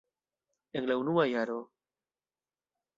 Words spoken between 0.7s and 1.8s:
En la unua jaro.